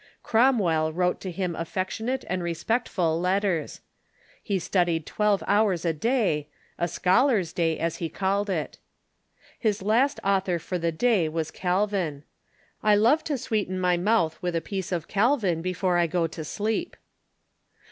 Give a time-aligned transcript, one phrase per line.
[0.23, 3.81] Cromwell wrote to liim affectionate and respectful letters.
[4.41, 6.45] He studied twelve hours a da)
[6.83, 8.79] —"a scholar's day," as he called it.
[9.59, 12.23] His last author for the day was Calvin.
[12.81, 16.43] "I love to sweeten my mouth with a piece of Calvin before I go to
[16.43, 16.97] sleep."